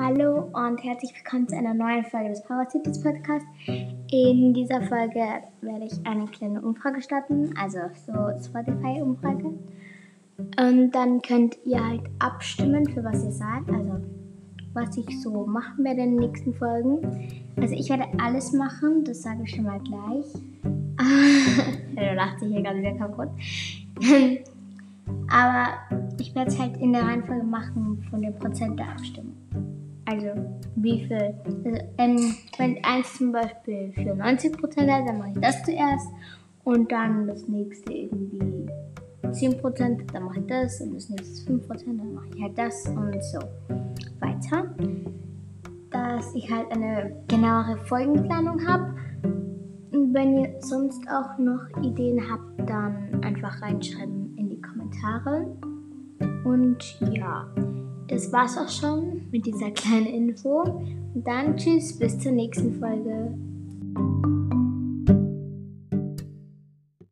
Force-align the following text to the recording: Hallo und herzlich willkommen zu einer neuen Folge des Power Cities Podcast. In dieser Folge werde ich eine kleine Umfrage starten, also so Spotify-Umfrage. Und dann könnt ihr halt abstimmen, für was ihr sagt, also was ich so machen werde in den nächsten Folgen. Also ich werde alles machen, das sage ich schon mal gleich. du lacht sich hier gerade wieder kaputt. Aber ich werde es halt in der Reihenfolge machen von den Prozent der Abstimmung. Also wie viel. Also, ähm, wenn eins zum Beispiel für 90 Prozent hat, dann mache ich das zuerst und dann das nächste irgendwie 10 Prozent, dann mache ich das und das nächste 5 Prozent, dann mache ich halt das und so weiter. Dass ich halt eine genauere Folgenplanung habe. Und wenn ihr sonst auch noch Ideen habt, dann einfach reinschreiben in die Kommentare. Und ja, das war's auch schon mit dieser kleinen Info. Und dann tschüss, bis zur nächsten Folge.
Hallo 0.00 0.48
und 0.52 0.78
herzlich 0.84 1.12
willkommen 1.12 1.48
zu 1.48 1.56
einer 1.56 1.74
neuen 1.74 2.04
Folge 2.04 2.28
des 2.28 2.44
Power 2.44 2.70
Cities 2.70 3.02
Podcast. 3.02 3.44
In 3.66 4.54
dieser 4.54 4.80
Folge 4.82 5.24
werde 5.60 5.86
ich 5.86 6.06
eine 6.06 6.24
kleine 6.26 6.62
Umfrage 6.62 7.02
starten, 7.02 7.52
also 7.58 7.78
so 8.06 8.12
Spotify-Umfrage. 8.46 9.58
Und 10.56 10.92
dann 10.92 11.20
könnt 11.20 11.58
ihr 11.64 11.84
halt 11.84 12.02
abstimmen, 12.20 12.88
für 12.88 13.02
was 13.02 13.24
ihr 13.24 13.32
sagt, 13.32 13.68
also 13.72 13.96
was 14.72 14.96
ich 14.96 15.20
so 15.20 15.44
machen 15.46 15.84
werde 15.84 16.02
in 16.02 16.16
den 16.16 16.28
nächsten 16.28 16.54
Folgen. 16.54 17.00
Also 17.56 17.74
ich 17.74 17.90
werde 17.90 18.06
alles 18.22 18.52
machen, 18.52 19.02
das 19.02 19.22
sage 19.22 19.42
ich 19.42 19.50
schon 19.50 19.64
mal 19.64 19.80
gleich. 19.80 20.26
du 21.96 22.14
lacht 22.14 22.38
sich 22.38 22.52
hier 22.52 22.62
gerade 22.62 22.78
wieder 22.78 22.94
kaputt. 22.94 23.30
Aber 25.28 25.68
ich 26.20 26.32
werde 26.36 26.52
es 26.52 26.58
halt 26.60 26.76
in 26.76 26.92
der 26.92 27.02
Reihenfolge 27.02 27.44
machen 27.44 28.06
von 28.08 28.22
den 28.22 28.34
Prozent 28.36 28.78
der 28.78 28.90
Abstimmung. 28.90 29.34
Also 30.08 30.28
wie 30.76 31.06
viel. 31.06 31.34
Also, 31.44 31.78
ähm, 31.98 32.34
wenn 32.56 32.82
eins 32.82 33.18
zum 33.18 33.30
Beispiel 33.30 33.92
für 33.92 34.14
90 34.14 34.56
Prozent 34.56 34.90
hat, 34.90 35.06
dann 35.06 35.18
mache 35.18 35.32
ich 35.34 35.40
das 35.40 35.62
zuerst 35.64 36.08
und 36.64 36.90
dann 36.90 37.26
das 37.26 37.46
nächste 37.46 37.92
irgendwie 37.92 38.70
10 39.30 39.58
Prozent, 39.58 40.02
dann 40.14 40.24
mache 40.24 40.40
ich 40.40 40.46
das 40.46 40.80
und 40.80 40.94
das 40.94 41.10
nächste 41.10 41.46
5 41.46 41.66
Prozent, 41.66 42.00
dann 42.00 42.14
mache 42.14 42.26
ich 42.34 42.42
halt 42.42 42.56
das 42.56 42.88
und 42.88 43.22
so 43.22 43.38
weiter. 44.20 44.74
Dass 45.90 46.34
ich 46.34 46.50
halt 46.50 46.72
eine 46.72 47.14
genauere 47.28 47.76
Folgenplanung 47.84 48.66
habe. 48.66 48.94
Und 49.92 50.14
wenn 50.14 50.38
ihr 50.38 50.54
sonst 50.60 51.06
auch 51.10 51.38
noch 51.38 51.66
Ideen 51.82 52.18
habt, 52.30 52.68
dann 52.68 53.22
einfach 53.22 53.60
reinschreiben 53.60 54.34
in 54.38 54.48
die 54.48 54.60
Kommentare. 54.60 55.54
Und 56.44 56.98
ja, 57.12 57.46
das 58.08 58.32
war's 58.32 58.56
auch 58.58 58.68
schon 58.68 59.28
mit 59.30 59.46
dieser 59.46 59.70
kleinen 59.70 60.06
Info. 60.06 60.62
Und 61.14 61.26
dann 61.26 61.56
tschüss, 61.56 61.98
bis 61.98 62.18
zur 62.18 62.32
nächsten 62.32 62.78
Folge. 62.78 63.34